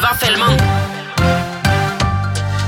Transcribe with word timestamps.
Tuva 0.00 0.14
Fellmann. 0.16 0.54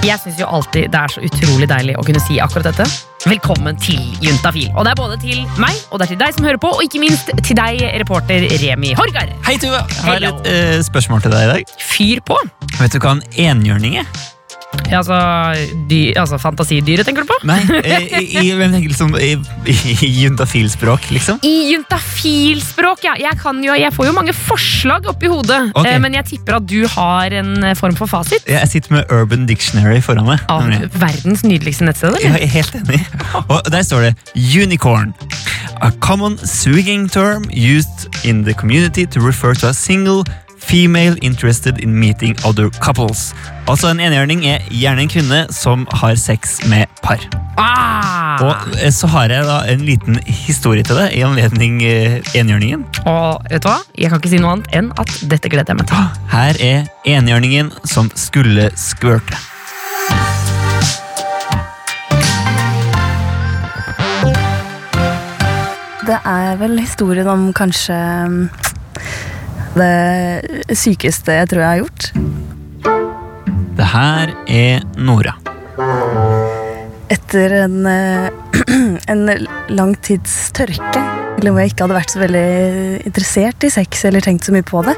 Jeg 0.05 0.21
syns 0.21 0.37
jo 0.43 0.49
alltid 0.53 0.91
det 0.93 0.99
er 1.01 1.13
så 1.15 1.23
utrolig 1.25 1.69
deilig 1.71 1.95
å 1.97 2.03
kunne 2.05 2.21
si 2.21 2.37
akkurat 2.45 2.67
dette. 2.69 2.85
Velkommen 3.25 3.79
til 3.81 4.03
Juntafil. 4.21 4.67
Og 4.77 4.85
det 4.85 4.93
er 4.93 4.99
både 5.01 5.17
til 5.23 5.41
meg 5.57 5.79
og 5.89 5.97
det 6.03 6.11
er 6.11 6.13
til 6.13 6.21
deg 6.21 6.37
som 6.37 6.45
hører 6.45 6.61
på, 6.61 6.75
og 6.77 6.85
ikke 6.85 7.01
minst 7.01 7.33
til 7.41 7.57
deg, 7.57 7.81
reporter 8.03 8.45
Remi 8.61 8.93
Horgar. 8.99 9.33
Hei, 9.49 9.57
Tuva. 9.63 9.81
Jeg 9.89 10.03
har 10.05 10.19
Hello. 10.19 10.35
et 10.43 10.53
eh, 10.53 10.77
spørsmål 10.85 11.25
til 11.25 11.33
deg 11.33 11.47
i 11.47 11.51
dag. 11.55 11.75
Fyr 11.81 12.21
på. 12.29 12.37
Vet 12.83 12.99
du 12.99 13.01
hva 13.01 13.17
en 13.17 13.25
enhjørning 13.49 14.03
er? 14.03 14.13
Ja, 14.93 15.01
altså, 15.01 15.17
dy, 15.89 16.01
altså 16.21 16.37
fantasidyret, 16.41 17.07
tenker 17.09 17.25
du 17.25 17.31
på? 17.31 17.39
Nei, 17.49 17.59
i, 18.21 18.27
i, 18.43 18.81
liksom 18.85 19.15
i, 19.17 19.31
i, 19.73 20.11
juntafilspråk, 20.23 21.09
liksom. 21.15 21.41
I 21.49 21.53
juntafilspråk, 21.73 23.05
ja. 23.07 23.15
Jeg, 23.21 23.39
kan 23.41 23.63
jo, 23.65 23.73
jeg 23.79 23.93
får 23.95 24.11
jo 24.11 24.15
mange 24.17 24.35
forslag 24.37 25.09
oppi 25.13 25.31
hodet, 25.33 25.71
okay. 25.73 25.95
eh, 25.95 26.01
men 26.03 26.19
jeg 26.19 26.29
tipper 26.35 26.59
at 26.59 26.69
du 26.69 26.83
har 26.93 27.33
en 27.41 27.55
eh, 27.71 27.77
form 27.79 27.97
for 27.97 28.11
fasit. 28.11 28.45
Jeg 28.49 28.69
sitter 28.69 28.99
med 28.99 29.13
Urban 29.15 29.49
Dictionary 29.49 30.03
foran 30.05 30.29
meg. 30.29 30.45
Av 30.53 30.69
verdens 31.01 31.45
nydeligste 31.47 31.89
nettsted, 31.89 32.13
eller? 32.13 32.43
er 32.43 32.53
helt 32.53 32.77
enig. 32.83 33.01
Og 33.47 33.73
der 33.73 33.87
står 33.87 34.09
det 34.11 34.15
unicorn. 34.37 35.17
A 35.83 35.91
common 36.01 36.39
swinging 36.39 37.09
term 37.09 37.49
used 37.51 38.09
in 38.25 38.45
the 38.45 38.55
community 38.55 39.07
to 39.07 39.21
refer 39.21 39.55
to 39.55 39.69
a 39.69 39.75
single 39.75 40.25
female 40.73 41.17
interested 41.21 41.79
in 41.81 41.93
meeting 42.01 42.35
other 42.47 42.71
couples. 42.81 43.35
Altså 43.69 43.91
En 43.93 44.01
enhjørning 44.01 44.47
er 44.49 44.63
gjerne 44.73 45.05
en 45.05 45.11
kvinne 45.13 45.41
som 45.53 45.85
har 46.01 46.17
sex 46.17 46.63
med 46.65 46.89
par. 47.05 47.21
Ah! 47.61 48.41
Og 48.41 48.79
eh, 48.81 48.89
så 48.93 49.11
har 49.13 49.29
jeg 49.29 49.45
da 49.45 49.59
en 49.69 49.85
liten 49.85 50.17
historie 50.25 50.81
til 50.89 50.97
deg 50.97 51.13
i 51.19 51.21
anledning 51.27 51.83
eh, 51.85 52.25
enhjørningen. 52.33 52.87
Og 53.05 53.45
vet 53.53 53.61
du 53.61 53.69
hva? 53.69 53.83
Jeg 54.01 54.09
kan 54.09 54.23
ikke 54.23 54.33
si 54.33 54.41
noe 54.41 54.57
annet 54.57 54.73
enn 54.81 54.89
at 54.97 55.13
dette 55.29 55.53
gleder 55.53 55.75
jeg 55.75 55.83
meg 55.83 55.93
til. 55.93 56.09
Her 56.33 56.65
er 56.65 56.89
enhjørningen 57.19 57.69
som 57.85 58.09
skulle 58.17 58.71
skvørte. 58.73 59.37
Det 66.09 66.19
er 66.27 66.57
vel 66.59 66.81
historien 66.81 67.29
om 67.31 67.51
kanskje 67.55 67.97
mm, 68.33 68.47
det 69.77 70.77
sykeste 70.77 71.39
jeg 71.41 71.51
tror 71.53 71.63
jeg 71.65 71.71
har 71.71 71.83
gjort. 71.83 72.11
Det 73.79 73.89
her 73.89 74.35
er 74.53 74.83
Nora. 75.01 75.33
Etter 77.13 77.55
en, 77.63 77.79
eh, 77.87 78.29
en 79.13 79.25
lang 79.73 79.95
tids 80.05 80.53
tørke, 80.57 81.01
eller 81.39 81.51
hvor 81.53 81.63
jeg 81.63 81.73
ikke 81.73 81.87
hadde 81.87 81.97
vært 81.97 82.13
så 82.13 82.21
veldig 82.21 82.45
interessert 83.09 83.65
i 83.67 83.71
sex 83.73 84.05
eller 84.09 84.25
tenkt 84.25 84.47
så 84.47 84.55
mye 84.55 84.67
på 84.69 84.85
det, 84.87 84.95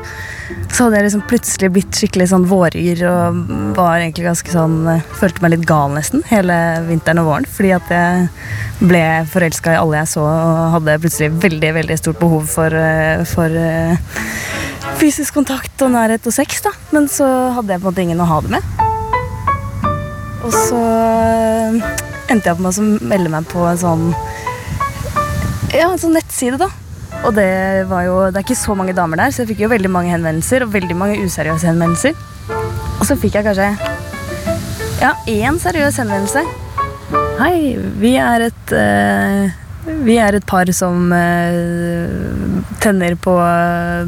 så 0.74 0.86
hadde 0.86 0.98
jeg 0.98 1.06
liksom 1.06 1.24
plutselig 1.30 1.70
blitt 1.74 2.00
skikkelig 2.00 2.28
sånn 2.32 2.46
våryr 2.50 3.04
og 3.08 3.40
var 3.78 4.00
egentlig 4.00 4.26
ganske 4.26 4.54
sånn 4.54 4.76
eh, 4.90 5.04
Følte 5.14 5.44
meg 5.44 5.54
litt 5.54 5.68
gal 5.70 5.94
nesten 5.94 6.24
hele 6.28 6.56
vinteren 6.88 7.22
og 7.22 7.30
våren. 7.30 7.46
Fordi 7.48 7.70
at 7.78 7.94
jeg 7.94 8.88
ble 8.90 9.04
forelska 9.30 9.76
i 9.76 9.78
alle 9.78 10.02
jeg 10.02 10.12
så 10.16 10.26
og 10.26 10.74
hadde 10.74 10.98
plutselig 11.06 11.30
veldig 11.46 11.70
veldig 11.78 12.00
stort 12.02 12.20
behov 12.20 12.50
for, 12.50 12.74
eh, 12.74 13.22
for 13.30 13.62
fysisk 15.04 15.36
kontakt 15.36 15.82
og 15.84 15.92
nærhet 15.92 16.24
og 16.24 16.32
sex. 16.32 16.62
da 16.64 16.72
Men 16.94 17.08
så 17.12 17.26
hadde 17.56 17.74
jeg 17.74 17.82
på 17.82 17.88
en 17.88 17.92
måte 17.92 18.04
ingen 18.04 18.22
å 18.24 18.28
ha 18.28 18.40
det 18.44 18.54
med. 18.54 18.70
Og 20.44 20.52
så 20.52 20.78
øh, 20.80 21.76
endte 22.32 22.50
jeg 22.50 22.56
på 22.56 22.64
meg 22.64 22.78
å 22.78 22.86
melde 23.12 23.32
meg 23.32 23.48
på 23.48 23.64
en 23.68 23.80
sånn 23.80 24.06
Ja, 25.74 25.88
en 25.88 26.00
sånn 26.00 26.16
nettside, 26.16 26.60
da. 26.60 26.68
Og 27.24 27.32
det 27.36 27.84
var 27.88 28.04
jo 28.04 28.18
Det 28.28 28.40
er 28.40 28.44
ikke 28.44 28.58
så 28.60 28.76
mange 28.76 28.96
damer 28.96 29.20
der, 29.20 29.32
så 29.32 29.42
jeg 29.42 29.54
fikk 29.54 29.64
jo 29.64 29.72
veldig 29.72 29.92
mange 29.92 30.12
henvendelser, 30.12 30.64
og 30.64 30.74
veldig 30.74 30.96
mange 31.00 31.20
useriøse 31.24 31.68
henvendelser. 31.68 32.16
Og 33.00 33.04
så 33.08 33.16
fikk 33.20 33.40
jeg 33.40 33.48
kanskje 33.48 33.72
Ja, 35.02 35.12
én 35.28 35.60
seriøs 35.60 36.00
henvendelse. 36.00 36.44
Hei, 37.40 37.74
vi 38.00 38.14
er 38.20 38.46
et 38.46 38.72
øh, 38.72 39.63
Vi 39.84 40.16
er 40.16 40.36
et 40.36 40.46
par 40.48 40.70
som 40.72 41.12
øh, 41.12 42.62
tenner 42.80 43.16
på, 43.20 43.34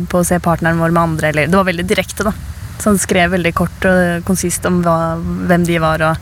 på 0.08 0.20
å 0.20 0.26
se 0.26 0.38
partneren 0.40 0.80
vår 0.80 0.94
med 0.94 1.02
andre, 1.02 1.28
eller 1.30 1.50
Det 1.52 1.58
var 1.58 1.68
veldig 1.68 1.86
direkte, 1.88 2.24
da. 2.24 2.32
Så 2.76 2.90
han 2.92 3.00
skrev 3.00 3.32
veldig 3.32 3.52
kort 3.56 3.84
og 3.88 4.24
konsist 4.28 4.66
om 4.68 4.82
hva, 4.84 5.16
hvem 5.48 5.64
de 5.68 5.78
var. 5.82 6.04
Og 6.06 6.16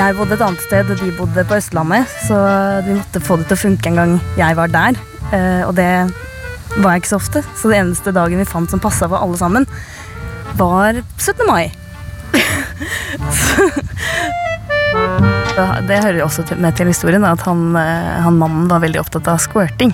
jeg 0.00 0.16
bodde 0.16 0.34
et 0.36 0.42
annet 0.44 0.62
sted, 0.64 0.90
og 0.90 1.02
de 1.02 1.12
bodde 1.18 1.44
på 1.46 1.58
Østlandet. 1.58 2.10
Så 2.26 2.38
vi 2.86 2.96
måtte 2.96 3.22
få 3.22 3.36
det 3.40 3.46
til 3.50 3.58
å 3.58 3.64
funke 3.64 3.90
en 3.90 4.00
gang 4.00 4.12
jeg 4.38 4.58
var 4.58 4.72
der. 4.72 4.98
Eh, 5.30 5.62
og 5.66 5.74
det 5.78 5.90
var 6.78 6.94
jeg 6.94 7.02
ikke 7.02 7.12
så 7.12 7.20
ofte. 7.20 7.44
Så 7.58 7.70
det 7.70 7.80
eneste 7.82 8.14
dagen 8.14 8.40
vi 8.40 8.48
fant 8.48 8.70
som 8.70 8.82
passa 8.82 9.10
for 9.10 9.18
alle 9.18 9.38
sammen, 9.40 9.66
var 10.58 11.02
17. 11.18 11.46
mai. 11.50 11.70
Så 15.60 15.66
det 15.84 15.98
hører 16.00 16.22
jo 16.22 16.24
også 16.24 16.56
med 16.56 16.72
til 16.78 16.88
historien 16.88 17.24
at 17.28 17.42
han, 17.44 17.74
eh, 17.76 18.20
han 18.24 18.38
mannen 18.40 18.68
var 18.70 18.80
veldig 18.80 19.02
opptatt 19.02 19.26
av 19.28 19.42
squirting. 19.42 19.92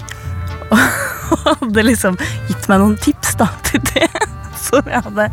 Og 0.71 1.41
hadde 1.43 1.82
liksom 1.82 2.19
gitt 2.47 2.69
meg 2.71 2.78
noen 2.78 2.94
tips 3.03 3.34
da, 3.41 3.49
til 3.66 3.82
det 3.88 4.06
som 4.69 4.87
jeg 4.87 5.03
hadde 5.09 5.27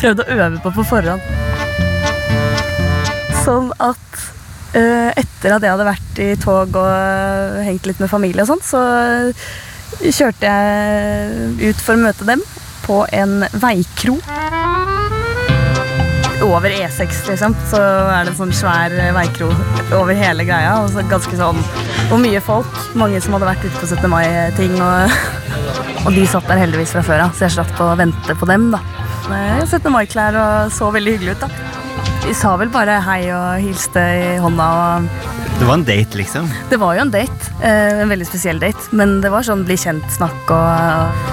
prøvd 0.00 0.24
å 0.24 0.26
øve 0.34 0.58
på 0.64 0.72
på 0.74 0.86
forhånd. 0.90 1.22
Sånn 3.44 3.70
at 3.78 4.18
uh, 4.74 5.10
etter 5.14 5.54
at 5.54 5.62
jeg 5.62 5.70
hadde 5.70 5.86
vært 5.86 6.18
i 6.18 6.28
tog 6.42 6.74
og 6.82 7.62
hengt 7.62 7.86
litt 7.86 8.02
med 8.02 8.10
familie 8.10 8.42
og 8.42 8.50
sånn, 8.50 8.66
så 8.66 8.82
kjørte 10.02 10.50
jeg 10.50 11.70
ut 11.70 11.86
for 11.86 11.94
å 11.94 12.02
møte 12.08 12.26
dem 12.26 12.42
på 12.88 13.04
en 13.22 13.44
veikro. 13.54 14.18
Over 16.40 16.72
E6, 16.72 17.26
liksom, 17.28 17.54
så 17.68 17.78
er 17.80 18.24
det 18.24 18.32
en 18.32 18.38
sånn 18.38 18.52
svær 18.56 18.94
veikro 19.12 19.50
over 19.92 20.16
hele 20.16 20.46
greia. 20.48 20.78
Og 20.80 20.88
så 20.94 21.04
ganske 21.10 21.36
sånn 21.36 21.58
Og 22.10 22.16
mye 22.22 22.40
folk. 22.42 22.70
Mange 22.98 23.20
som 23.22 23.36
hadde 23.36 23.50
vært 23.50 23.66
ute 23.66 23.76
på 23.76 23.86
17. 23.90 24.06
mai-ting. 24.10 24.72
Og, 24.80 25.18
og 26.06 26.14
de 26.16 26.24
satt 26.26 26.48
der 26.48 26.62
heldigvis 26.62 26.94
fra 26.96 27.04
før 27.06 27.26
av, 27.26 27.34
så 27.36 27.46
jeg 27.46 27.58
slapp 27.58 27.82
å 27.84 27.92
vente 28.00 28.36
på 28.40 28.48
dem. 28.48 28.70
da. 28.72 28.80
17. 29.30 29.90
mai-klær 29.92 30.38
og 30.40 30.72
så 30.74 30.88
veldig 30.94 31.18
hyggelig 31.18 31.36
ut, 31.36 31.44
da. 31.44 31.68
De 32.24 32.34
sa 32.36 32.54
vel 32.60 32.70
bare 32.72 32.98
hei 33.04 33.20
og 33.34 33.60
hilste 33.62 34.00
i 34.00 34.38
hånda. 34.42 34.66
og 34.80 35.58
Det 35.60 35.68
var 35.68 35.76
en 35.76 35.84
date, 35.86 36.18
liksom. 36.18 36.48
Det 36.70 36.78
var 36.80 36.96
jo 36.96 37.04
en 37.04 37.12
date. 37.14 37.52
Eh, 37.60 38.00
en 38.02 38.10
veldig 38.10 38.28
spesiell 38.28 38.60
date. 38.62 38.88
Men 38.96 39.20
det 39.24 39.30
var 39.32 39.46
sånn 39.46 39.66
bli 39.68 39.76
kjent-snakk 39.80 40.54
og 40.56 41.28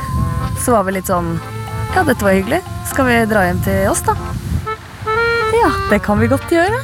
Så 0.64 0.74
var 0.74 0.88
vi 0.88 0.98
litt 0.98 1.08
sånn 1.08 1.38
Ja, 1.96 2.04
dette 2.04 2.24
var 2.26 2.36
hyggelig. 2.36 2.62
Skal 2.90 3.08
vi 3.08 3.18
dra 3.30 3.46
hjem 3.48 3.64
til 3.66 3.88
oss, 3.92 4.04
da? 4.06 4.16
Ja, 5.58 5.72
det 5.90 6.00
kan 6.06 6.20
vi 6.20 6.28
godt 6.30 6.52
gjøre. 6.52 6.78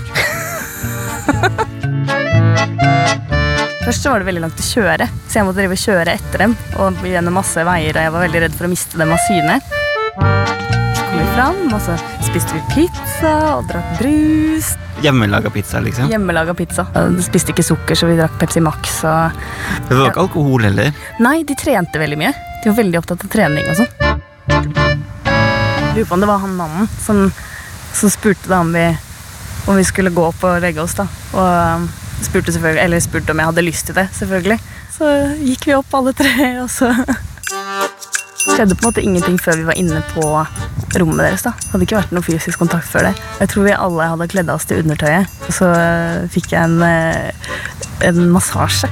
Først 3.83 4.03
så 4.05 4.13
var 4.13 4.21
det 4.23 4.27
veldig 4.29 4.41
langt 4.45 4.61
å 4.61 4.65
kjøre, 4.65 5.07
så 5.27 5.39
jeg 5.39 5.45
måtte 5.47 5.59
drive 5.59 5.75
og 5.75 5.81
kjøre 5.83 6.13
etter 6.15 6.43
dem. 6.45 6.53
Og 6.79 7.01
gjennom 7.07 7.35
masse 7.35 7.65
veier, 7.67 7.97
og 7.97 8.05
jeg 8.07 8.13
var 8.15 8.23
veldig 8.25 8.41
redd 8.45 8.55
for 8.55 8.67
å 8.67 8.71
miste 8.71 8.99
dem 9.01 9.11
av 9.11 9.19
syne. 9.27 9.57
Så 10.95 11.03
kom 11.09 11.19
vi 11.19 11.27
fram, 11.35 11.59
og 11.75 11.81
så 11.83 11.97
spiste 12.23 12.55
vi 12.55 12.61
pizza 12.71 13.33
og 13.57 13.67
drakk 13.69 13.89
brus. 13.99 14.71
Hjemmelaga 15.03 15.51
pizza, 15.51 15.81
liksom. 15.83 16.07
Hjemmelaga 16.09 16.55
pizza. 16.55 16.87
De 16.95 17.23
spiste 17.25 17.51
ikke 17.53 17.65
sukker, 17.67 17.99
så 17.99 18.07
vi 18.07 18.15
drakk 18.17 18.39
Pepsi 18.39 18.63
Max. 18.63 19.01
Og 19.03 19.89
Det 19.89 19.99
var 19.99 20.13
ikke 20.13 20.23
alkohol 20.29 20.63
heller. 20.69 20.93
Nei, 21.21 21.41
de 21.43 21.57
trente 21.59 21.99
veldig 21.99 22.19
mye. 22.23 22.31
De 22.63 22.71
var 22.71 22.79
veldig 22.79 23.01
opptatt 23.03 23.27
av 23.27 23.33
trening 23.35 23.67
og 23.67 23.81
sånn. 23.83 23.91
Lurer 25.93 26.07
på 26.07 26.15
om 26.15 26.23
det 26.23 26.29
var 26.31 26.39
han 26.41 26.55
mannen 26.57 26.87
som, 27.03 27.27
som 27.93 28.11
spurte 28.11 28.49
da 28.49 28.59
om 28.63 28.73
vi, 28.73 28.85
om 29.67 29.77
vi 29.77 29.85
skulle 29.87 30.13
gå 30.13 30.25
opp 30.27 30.43
og 30.43 30.61
legge 30.63 30.83
oss. 30.83 30.95
da. 30.99 31.07
Og 31.33 31.83
um, 31.83 31.89
spurte, 32.23 32.53
selvfølgelig, 32.53 32.83
eller 32.83 33.03
spurte 33.03 33.33
om 33.33 33.41
jeg 33.41 33.51
hadde 33.51 33.65
lyst 33.67 33.89
til 33.89 33.97
det, 33.97 34.07
selvfølgelig. 34.17 34.59
Så 34.93 35.09
gikk 35.41 35.67
vi 35.69 35.77
opp 35.77 35.93
alle 35.97 36.13
tre, 36.17 36.33
og 36.63 36.69
så 36.71 36.91
skjedde 38.43 38.75
på 38.75 38.83
en 38.83 38.89
måte 38.89 39.03
ingenting 39.03 39.37
før 39.39 39.57
vi 39.61 39.67
var 39.69 39.77
inne 39.79 40.01
på 40.11 40.25
rommet 40.99 41.23
deres. 41.23 41.45
da. 41.45 41.53
Det 41.59 41.71
hadde 41.71 41.87
ikke 41.87 41.99
vært 42.01 42.15
noe 42.15 42.25
fysisk 42.25 42.61
kontakt 42.61 42.89
før 42.89 43.09
det. 43.09 43.13
Jeg 43.39 43.53
tror 43.53 43.67
vi 43.67 43.77
alle 43.77 44.09
hadde 44.13 44.29
kledd 44.33 44.51
av 44.51 44.59
oss 44.59 44.67
til 44.69 44.83
undertøyet. 44.83 45.31
Og 45.47 45.55
så 45.55 45.69
fikk 46.33 46.53
jeg 46.53 46.67
en, 46.67 46.81
eh, 46.83 47.31
en 48.09 48.19
massasje. 48.33 48.89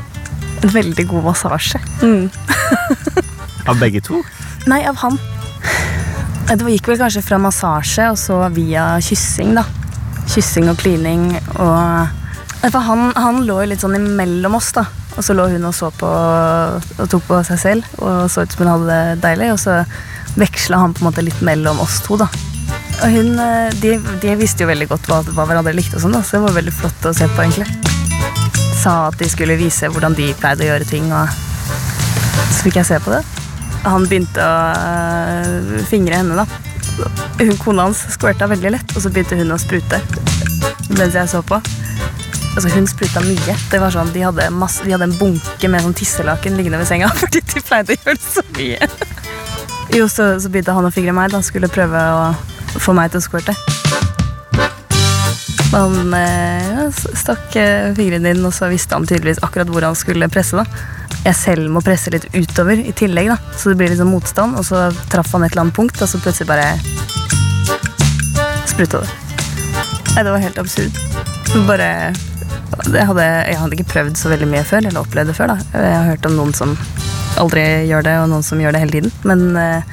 En 0.61 0.73
veldig 0.73 1.07
god 1.09 1.29
massasje. 1.31 1.81
Mm. 2.01 2.31
Av 3.69 3.77
begge 3.81 4.01
to. 4.01 4.23
Nei, 4.69 4.81
av 4.87 4.97
han. 5.03 5.19
Det 6.47 6.73
gikk 6.73 6.89
vel 6.91 6.99
kanskje 6.99 7.23
fra 7.25 7.39
massasje 7.41 8.07
og 8.11 8.17
så 8.19 8.39
via 8.53 8.95
kyssing, 9.03 9.53
da. 9.57 9.65
Kyssing 10.31 10.69
og 10.71 10.79
klining 10.81 11.29
og 11.59 12.17
For 12.61 12.83
han, 12.85 13.09
han 13.17 13.41
lå 13.47 13.55
jo 13.63 13.69
litt 13.71 13.81
sånn 13.81 13.97
imellom 13.97 14.57
oss, 14.59 14.69
da. 14.75 14.85
Og 15.17 15.25
så 15.25 15.35
lå 15.35 15.47
hun 15.51 15.65
og 15.67 15.73
så 15.75 15.89
på 15.95 16.07
og 16.07 17.07
tok 17.11 17.25
på 17.27 17.39
seg 17.47 17.59
selv 17.59 17.97
og 17.99 18.29
så 18.31 18.45
ut 18.45 18.53
som 18.53 18.63
hun 18.63 18.71
hadde 18.71 18.99
det 18.99 19.21
deilig. 19.25 19.51
Og 19.55 19.59
så 19.59 19.81
veksla 20.39 20.79
han 20.83 20.93
på 20.95 21.03
en 21.03 21.09
måte 21.09 21.25
litt 21.25 21.41
mellom 21.43 21.81
oss 21.83 21.99
to, 22.05 22.19
da. 22.21 22.29
Og 23.01 23.09
hun, 23.15 23.33
eh, 23.41 23.73
de, 23.81 23.95
de 24.21 24.35
visste 24.37 24.63
jo 24.63 24.69
veldig 24.69 24.87
godt 24.91 25.09
hva, 25.09 25.21
hva 25.33 25.47
hverandre 25.49 25.73
likte, 25.73 25.97
og 25.97 26.05
sånn 26.05 26.13
da, 26.15 26.21
så 26.21 26.37
det 26.37 26.45
var 26.45 26.57
veldig 26.59 26.73
flott 26.75 27.09
å 27.09 27.15
se 27.17 27.27
på, 27.31 27.45
egentlig. 27.47 27.67
Sa 28.81 29.07
at 29.09 29.17
de 29.17 29.29
skulle 29.29 29.57
vise 29.59 29.89
hvordan 29.89 30.15
de 30.17 30.29
pleide 30.37 30.67
å 30.67 30.69
gjøre 30.69 30.89
ting, 30.89 31.09
og 31.09 31.33
så 32.51 32.61
fikk 32.67 32.81
jeg 32.81 32.91
se 32.93 33.01
på 33.01 33.15
det. 33.15 33.23
Han 33.83 34.05
begynte 34.09 34.43
å 34.45 34.57
øh, 34.77 35.79
fingre 35.89 36.19
henne, 36.21 36.37
da. 36.37 36.45
Hun, 37.39 37.55
kona 37.57 37.87
hans 37.87 38.03
squirta 38.13 38.49
veldig 38.51 38.75
lett, 38.75 38.93
og 38.95 39.01
så 39.03 39.09
begynte 39.13 39.39
hun 39.39 39.53
å 39.55 39.59
sprute 39.61 40.01
mens 40.97 41.15
jeg 41.15 41.29
så 41.31 41.41
på. 41.45 41.57
Altså, 42.51 42.67
hun 42.73 42.87
spruta 42.89 43.23
mye. 43.23 43.55
Det 43.71 43.79
var 43.79 43.93
sånn, 43.95 44.11
De 44.11 44.25
hadde, 44.25 44.49
masse, 44.53 44.83
de 44.83 44.91
hadde 44.91 45.07
en 45.07 45.17
bunke 45.17 45.69
med 45.71 45.85
sånn 45.85 45.95
tisselaken 45.95 46.57
liggende 46.59 46.81
ved 46.81 46.89
senga 46.89 47.09
fordi 47.21 47.41
de 47.53 47.63
pleide 47.63 47.95
å 47.95 47.99
gjøre 48.01 48.17
det 48.19 48.27
så 48.27 48.45
mye. 48.57 48.89
Jo, 49.95 50.07
så, 50.11 50.33
så 50.39 50.51
begynte 50.51 50.75
han 50.75 50.87
å 50.87 50.93
fingre 50.93 51.15
meg. 51.15 51.33
Han 51.35 51.45
skulle 51.47 51.71
prøve 51.71 52.01
å 52.15 52.79
få 52.79 52.95
meg 52.95 53.13
til 53.13 53.21
å 53.21 53.25
squirte. 53.25 53.55
Han 55.71 56.11
eh, 56.17 56.67
ja, 56.67 56.89
stakk 56.91 57.55
eh, 57.59 57.93
fingrene 57.95 58.35
inn, 58.35 58.43
og 58.43 58.51
så 58.55 58.67
visste 58.71 58.97
han 58.97 59.07
tydeligvis 59.07 59.39
akkurat 59.47 59.71
hvor 59.71 59.87
han 59.87 59.95
skulle 59.95 60.27
presse. 60.31 60.59
da 60.59 60.99
Jeg 61.21 61.37
selv 61.37 61.69
må 61.69 61.83
presse 61.85 62.09
litt 62.13 62.25
utover 62.33 62.79
i 62.81 62.93
tillegg, 62.97 63.29
da 63.29 63.37
så 63.53 63.69
det 63.71 63.77
blir 63.77 63.93
sånn 63.97 64.09
motstand. 64.09 64.57
Og 64.57 64.65
så 64.65 64.87
traff 65.11 65.29
han 65.35 65.45
et 65.45 65.53
eller 65.53 65.67
annet 65.67 65.77
punkt, 65.77 66.01
og 66.01 66.09
så 66.09 66.21
plutselig 66.21 66.49
bare 66.49 66.73
spruta 68.71 69.03
det. 69.03 69.11
Nei, 70.15 70.23
det 70.25 70.33
var 70.33 70.41
helt 70.43 70.59
absurd. 70.61 70.97
Bare 71.67 71.89
det 72.91 73.03
hadde, 73.05 73.23
Jeg 73.23 73.59
hadde 73.59 73.77
ikke 73.77 73.91
prøvd 73.91 74.17
så 74.17 74.31
veldig 74.31 74.47
mye 74.49 74.63
før, 74.65 74.87
eller 74.87 75.03
opplevd 75.03 75.29
det 75.31 75.37
før. 75.37 75.53
da 75.53 75.83
Jeg 75.83 75.95
har 75.95 76.09
hørt 76.09 76.25
om 76.25 76.37
noen 76.39 76.53
som 76.57 76.73
aldri 77.37 77.65
gjør 77.91 78.07
det, 78.07 78.17
og 78.23 78.29
noen 78.31 78.43
som 78.47 78.59
gjør 78.59 78.73
det 78.73 78.81
hele 78.81 78.97
tiden. 78.97 79.13
Men 79.27 79.55
eh, 79.59 79.83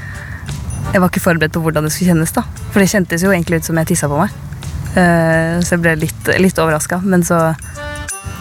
jeg 0.94 1.02
var 1.02 1.10
ikke 1.10 1.26
forberedt 1.26 1.52
på 1.52 1.60
hvordan 1.60 1.84
det 1.84 1.92
skulle 1.92 2.14
kjennes. 2.14 2.32
da 2.32 2.46
For 2.72 2.80
det 2.80 2.88
kjentes 2.88 3.26
jo 3.26 3.34
egentlig 3.34 3.60
ut 3.60 3.69
som 3.69 3.76
jeg 3.82 3.92
tissa 3.92 4.08
på 4.08 4.19
meg. 4.22 4.32
Eh, 4.96 5.60
så 5.60 5.76
jeg 5.76 5.84
ble 5.84 5.96
litt, 6.06 6.34
litt 6.40 6.58
overraska. 6.58 7.02
Men 7.04 7.26
så 7.26 7.52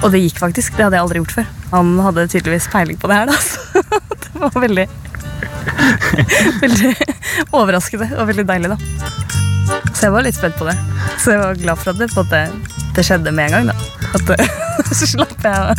Og 0.06 0.12
det 0.14 0.22
gikk 0.22 0.40
faktisk. 0.40 0.78
Det 0.78 0.86
hadde 0.86 0.96
jeg 0.96 1.04
aldri 1.04 1.20
gjort 1.24 1.40
før. 1.42 1.57
Han 1.72 2.00
hadde 2.00 2.28
tydeligvis 2.32 2.70
peiling 2.72 2.98
på 3.00 3.10
det 3.12 3.20
her, 3.20 3.32
da. 3.32 3.38
Så 3.38 3.84
det 4.24 4.42
var 4.42 4.62
veldig 4.62 4.88
Veldig 6.62 6.94
overraskende 7.54 8.08
og 8.18 8.30
veldig 8.30 8.46
deilig, 8.48 8.72
da. 8.74 8.78
Så 9.92 10.08
jeg 10.08 10.14
var 10.16 10.26
litt 10.26 10.38
spent 10.38 10.58
på 10.58 10.68
det. 10.68 10.76
Så 11.20 11.34
jeg 11.34 11.42
var 11.42 11.60
glad 11.60 11.82
for 11.82 11.92
at 11.92 12.00
det, 12.02 12.10
på 12.14 12.24
at 12.24 12.34
det, 12.34 12.44
det 12.96 13.06
skjedde 13.06 13.34
med 13.36 13.52
en 13.52 13.58
gang. 13.58 13.72
da 13.72 14.14
At 14.18 14.30
det, 14.32 14.48
Så 14.98 15.10
slapp 15.14 15.36
jeg 15.44 15.52
av. 15.52 15.78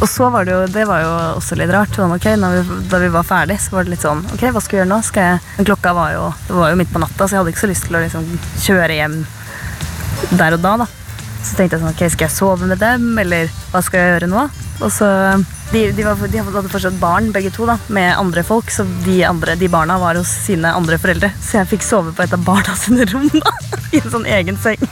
Og 0.00 0.08
så 0.08 0.30
var 0.32 0.46
det 0.48 0.54
jo 0.54 0.60
Det 0.72 0.86
var 0.88 1.02
jo 1.04 1.10
også 1.38 1.58
litt 1.60 1.72
rart. 1.74 1.92
Sånn, 1.96 2.14
okay, 2.16 2.36
vi, 2.40 2.78
Da 2.90 3.00
vi 3.02 3.10
var 3.12 3.26
ferdig, 3.28 3.58
så 3.60 3.76
var 3.76 3.86
det 3.86 3.94
litt 3.94 4.06
sånn 4.06 4.24
Ok, 4.34 4.46
hva 4.48 4.62
skal 4.64 4.78
vi 4.78 4.80
gjøre 4.82 4.92
nå? 4.92 5.00
Jeg, 5.16 5.66
klokka 5.68 5.92
var 5.96 6.14
jo 6.16 6.30
Det 6.46 6.56
var 6.56 6.72
jo 6.72 6.80
midt 6.80 6.94
på 6.94 7.02
natta, 7.02 7.26
så 7.26 7.36
jeg 7.36 7.42
hadde 7.42 7.54
ikke 7.54 7.66
så 7.66 7.70
lyst 7.70 7.86
til 7.88 7.98
å 7.98 8.04
liksom 8.06 8.32
kjøre 8.66 8.96
hjem 9.00 9.20
der 10.36 10.52
og 10.52 10.60
da. 10.60 10.72
da 10.82 10.86
Så 11.40 11.56
tenkte 11.56 11.76
jeg 11.76 11.82
sånn 11.82 11.94
Ok, 11.94 12.02
skal 12.12 12.26
jeg 12.26 12.36
sove 12.36 12.68
med 12.68 12.80
dem, 12.82 13.06
eller 13.22 13.48
hva 13.70 13.82
skal 13.84 14.02
jeg 14.02 14.14
gjøre 14.14 14.28
nå? 14.30 14.44
Og 14.80 14.92
så 14.92 15.08
de, 15.70 15.84
de, 15.94 16.04
var, 16.04 16.18
de 16.32 16.40
hadde 16.42 16.72
fortsatt 16.72 16.96
barn, 17.00 17.30
begge 17.34 17.52
to, 17.54 17.66
da 17.68 17.76
med 17.92 18.10
andre 18.18 18.42
folk. 18.46 18.72
Så 18.74 18.86
de, 19.04 19.20
andre, 19.28 19.54
de 19.60 19.68
barna 19.70 19.98
var 20.02 20.18
hos 20.18 20.32
sine 20.46 20.72
andre 20.74 20.98
foreldre. 21.00 21.30
Så 21.38 21.60
jeg 21.60 21.70
fikk 21.76 21.86
sove 21.86 22.14
på 22.16 22.24
et 22.24 22.34
av 22.34 22.44
barna 22.44 22.74
sine 22.78 23.06
rom. 23.12 23.28
da 23.36 23.54
I 23.94 24.02
en 24.02 24.12
sånn 24.16 24.28
egen 24.38 24.60
seng. 24.60 24.82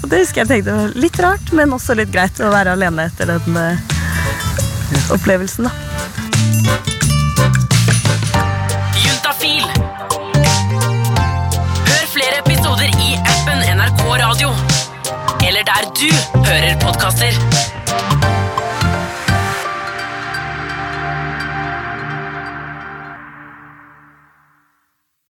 Og 0.00 0.08
det 0.10 0.22
husker 0.22 0.44
jeg 0.44 0.50
tenkte 0.50 0.78
var 0.78 0.96
litt 0.98 1.20
rart, 1.22 1.54
men 1.56 1.76
også 1.76 1.98
litt 1.98 2.12
greit 2.14 2.40
å 2.42 2.52
være 2.52 2.76
alene 2.76 3.10
etter 3.10 3.34
den 3.34 3.58
uh, 3.58 5.14
opplevelsen. 5.14 5.68
da 5.68 5.89
der 15.80 15.90
du 15.90 16.38
hører 16.44 16.78
podkaster. 16.78 18.39